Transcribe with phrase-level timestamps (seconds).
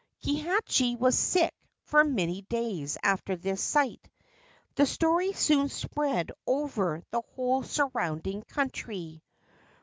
[0.25, 1.53] Kihachi was sick
[1.83, 4.09] for many days after this sight.
[4.73, 9.21] The story soon spread over the whole surrounding country.